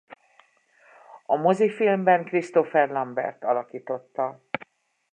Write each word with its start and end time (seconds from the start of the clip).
A 1.25 1.35
mozifilmben 1.35 2.25
Christopher 2.25 2.87
Lambert 2.89 3.43
alakította. 3.43 4.41